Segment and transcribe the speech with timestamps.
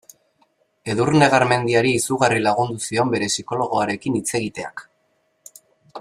[0.93, 4.85] Edurne Garmendiari izugarri lagundu zion bere psikologoarekin hitz egiteak.